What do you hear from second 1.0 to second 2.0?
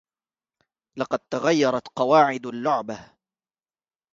تغيرت